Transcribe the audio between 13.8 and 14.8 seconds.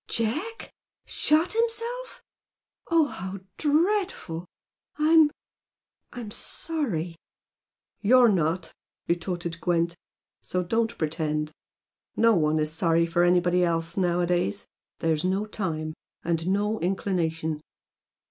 nowadays.